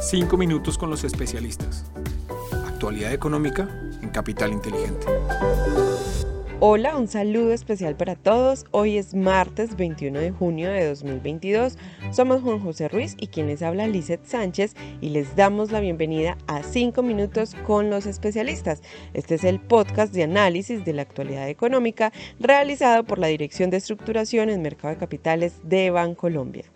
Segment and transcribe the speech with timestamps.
[0.00, 1.90] Cinco minutos con los especialistas.
[2.68, 3.68] Actualidad económica
[4.00, 5.06] en Capital Inteligente.
[6.60, 8.64] Hola, un saludo especial para todos.
[8.70, 11.78] Hoy es martes 21 de junio de 2022.
[12.12, 16.38] Somos Juan José Ruiz y quien les habla Lizeth Sánchez y les damos la bienvenida
[16.46, 18.82] a 5 minutos con los especialistas.
[19.14, 23.78] Este es el podcast de análisis de la actualidad económica realizado por la Dirección de
[23.78, 26.66] Estructuración en Mercado de Capitales de Bancolombia.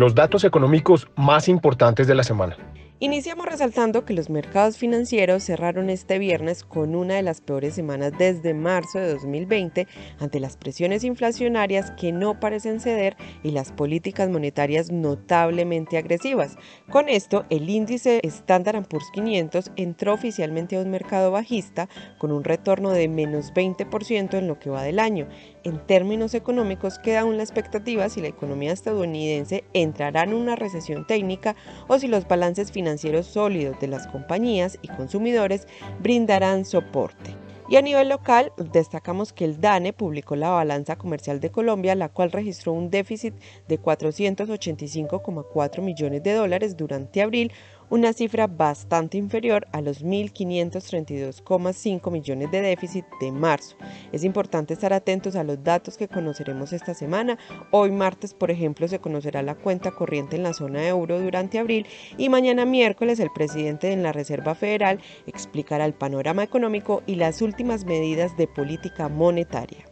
[0.00, 2.56] Los datos económicos más importantes de la semana.
[3.02, 8.12] Iniciamos resaltando que los mercados financieros cerraron este viernes con una de las peores semanas
[8.18, 9.86] desde marzo de 2020
[10.18, 16.56] ante las presiones inflacionarias que no parecen ceder y las políticas monetarias notablemente agresivas.
[16.90, 21.88] Con esto, el índice Standard Poor's 500 entró oficialmente a un mercado bajista
[22.18, 25.26] con un retorno de menos 20% en lo que va del año.
[25.64, 31.06] En términos económicos, queda aún la expectativa si la economía estadounidense entrará en una recesión
[31.06, 31.56] técnica
[31.88, 35.66] o si los balances sólidos de las compañías y consumidores
[36.00, 37.34] brindarán soporte.
[37.70, 42.08] Y a nivel local, destacamos que el DANE publicó la balanza comercial de Colombia, la
[42.08, 43.32] cual registró un déficit
[43.68, 47.52] de 485,4 millones de dólares durante abril,
[47.90, 53.76] una cifra bastante inferior a los 1.532,5 millones de déficit de marzo.
[54.12, 57.38] Es importante estar atentos a los datos que conoceremos esta semana.
[57.70, 61.86] Hoy martes, por ejemplo, se conocerá la cuenta corriente en la zona euro durante abril
[62.16, 67.42] y mañana miércoles el presidente de la Reserva Federal explicará el panorama económico y las
[67.42, 69.84] últimas medidas de política monetaria.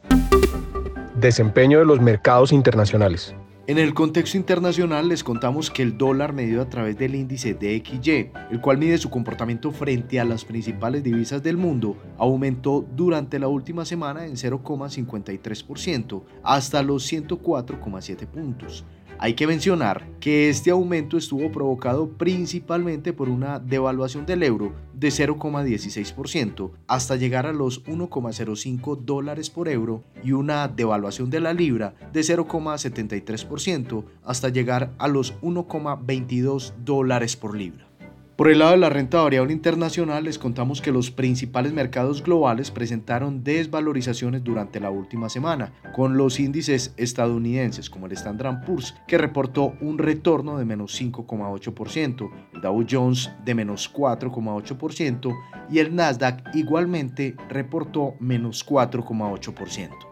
[1.16, 3.34] Desempeño de los mercados internacionales.
[3.68, 8.30] En el contexto internacional les contamos que el dólar medido a través del índice DXY,
[8.50, 13.48] el cual mide su comportamiento frente a las principales divisas del mundo, aumentó durante la
[13.48, 18.86] última semana en 0,53% hasta los 104,7 puntos.
[19.20, 25.08] Hay que mencionar que este aumento estuvo provocado principalmente por una devaluación del euro de
[25.08, 31.94] 0,16% hasta llegar a los 1,05 dólares por euro y una devaluación de la libra
[32.12, 37.87] de 0,73% hasta llegar a los 1,22 dólares por libra.
[38.38, 42.70] Por el lado de la renta variable internacional, les contamos que los principales mercados globales
[42.70, 49.18] presentaron desvalorizaciones durante la última semana, con los índices estadounidenses como el Standard Poor's, que
[49.18, 55.36] reportó un retorno de menos 5,8%, el Dow Jones de menos 4,8%
[55.68, 60.07] y el Nasdaq igualmente reportó menos 4,8%.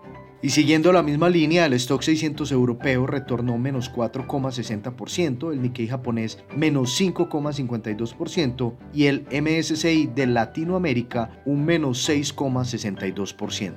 [0.47, 6.39] Y siguiendo la misma línea, el stock 600 europeo retornó menos 4,60%, el Nikkei japonés
[6.57, 13.75] menos 5,52% y el MSCI de Latinoamérica un menos 6,62%.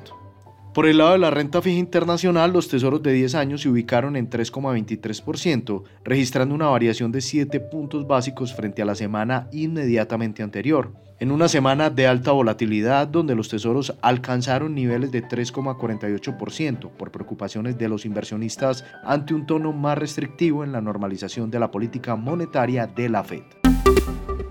[0.71, 4.15] Por el lado de la renta fija internacional, los tesoros de 10 años se ubicaron
[4.15, 10.93] en 3,23%, registrando una variación de 7 puntos básicos frente a la semana inmediatamente anterior
[11.19, 17.77] en una semana de alta volatilidad donde los tesoros alcanzaron niveles de 3,48% por preocupaciones
[17.77, 22.87] de los inversionistas ante un tono más restrictivo en la normalización de la política monetaria
[22.87, 23.43] de la Fed.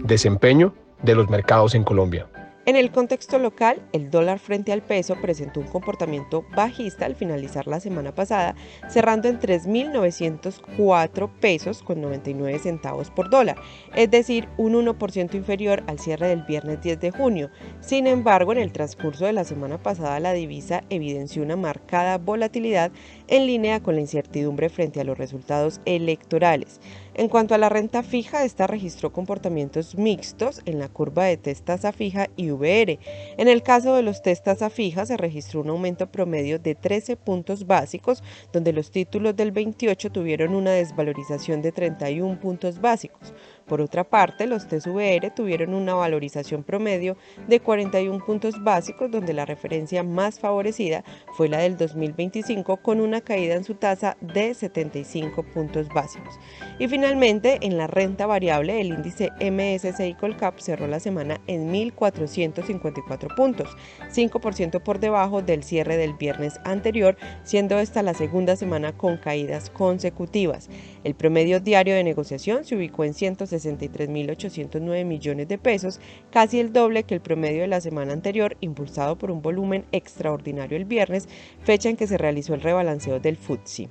[0.00, 2.26] Desempeño de los mercados en Colombia.
[2.68, 7.66] En el contexto local, el dólar frente al peso presentó un comportamiento bajista al finalizar
[7.66, 8.56] la semana pasada,
[8.90, 13.56] cerrando en 3.904 pesos con 99 centavos por dólar,
[13.94, 17.48] es decir, un 1% inferior al cierre del viernes 10 de junio.
[17.80, 22.92] Sin embargo, en el transcurso de la semana pasada la divisa evidenció una marcada volatilidad
[23.28, 26.82] en línea con la incertidumbre frente a los resultados electorales.
[27.14, 31.64] En cuanto a la renta fija, esta registró comportamientos mixtos en la curva de test
[31.64, 36.10] tasa fija y En el caso de los test tasa fija se registró un aumento
[36.10, 42.40] promedio de 13 puntos básicos, donde los títulos del 28 tuvieron una desvalorización de 31
[42.40, 43.32] puntos básicos.
[43.68, 49.44] Por otra parte, los TSVR tuvieron una valorización promedio de 41 puntos básicos, donde la
[49.44, 55.42] referencia más favorecida fue la del 2025 con una caída en su tasa de 75
[55.42, 56.40] puntos básicos.
[56.78, 63.34] Y finalmente, en la renta variable, el índice MSCI Colcap cerró la semana en 1.454
[63.36, 63.68] puntos,
[64.10, 69.68] 5% por debajo del cierre del viernes anterior, siendo esta la segunda semana con caídas
[69.68, 70.70] consecutivas.
[71.04, 76.00] El promedio diario de negociación se ubicó en 160 63.809 millones de pesos,
[76.30, 80.76] casi el doble que el promedio de la semana anterior, impulsado por un volumen extraordinario
[80.76, 81.28] el viernes,
[81.62, 83.88] fecha en que se realizó el rebalanceo del FTSE.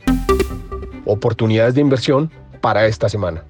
[1.06, 2.31] Oportunidades de inversión
[2.62, 3.46] para esta semana.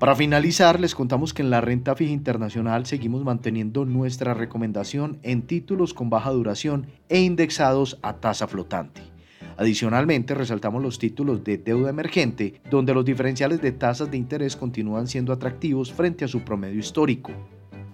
[0.00, 5.42] Para finalizar, les contamos que en la renta fija internacional seguimos manteniendo nuestra recomendación en
[5.42, 9.02] títulos con baja duración e indexados a tasa flotante.
[9.56, 15.06] Adicionalmente, resaltamos los títulos de deuda emergente, donde los diferenciales de tasas de interés continúan
[15.06, 17.32] siendo atractivos frente a su promedio histórico.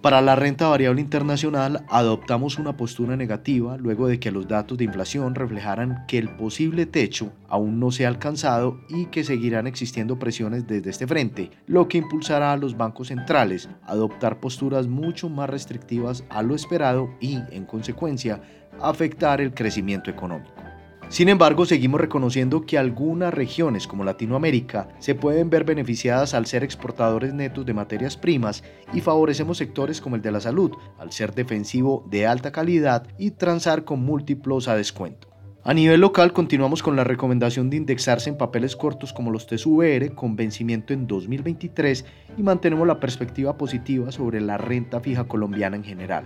[0.01, 4.83] Para la renta variable internacional adoptamos una postura negativa luego de que los datos de
[4.83, 10.19] inflación reflejaran que el posible techo aún no se ha alcanzado y que seguirán existiendo
[10.19, 15.29] presiones desde este frente, lo que impulsará a los bancos centrales a adoptar posturas mucho
[15.29, 18.39] más restrictivas a lo esperado y, en consecuencia,
[18.79, 20.66] afectar el crecimiento económico.
[21.09, 26.65] Sin embargo, seguimos reconociendo que algunas regiones como Latinoamérica se pueden ver beneficiadas al ser
[26.65, 28.61] exportadores netos de materias primas
[28.93, 33.31] y favorecemos sectores como el de la salud, al ser defensivo de alta calidad y
[33.31, 35.29] transar con múltiplos a descuento.
[35.63, 40.13] A nivel local continuamos con la recomendación de indexarse en papeles cortos como los TSVR
[40.13, 42.05] con vencimiento en 2023
[42.37, 46.25] y mantenemos la perspectiva positiva sobre la renta fija colombiana en general.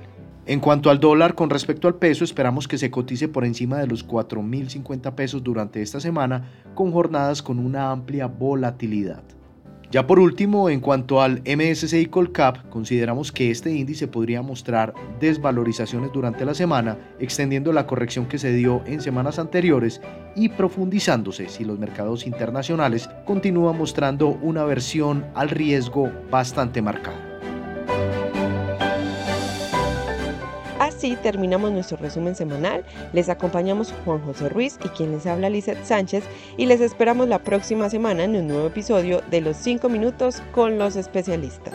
[0.52, 3.88] En cuanto al dólar, con respecto al peso, esperamos que se cotice por encima de
[3.88, 6.44] los 4.050 pesos durante esta semana,
[6.76, 9.24] con jornadas con una amplia volatilidad.
[9.92, 16.12] Ya por último, en cuanto al MSCI Colcap, consideramos que este índice podría mostrar desvalorizaciones
[16.12, 20.02] durante la semana, extendiendo la corrección que se dio en semanas anteriores
[20.36, 27.31] y profundizándose si los mercados internacionales continúan mostrando una versión al riesgo bastante marcada.
[31.02, 32.86] Así terminamos nuestro resumen semanal.
[33.12, 36.24] Les acompañamos Juan José Ruiz y quien les habla Lizeth Sánchez
[36.58, 40.78] y les esperamos la próxima semana en un nuevo episodio de Los 5 minutos con
[40.78, 41.74] los especialistas.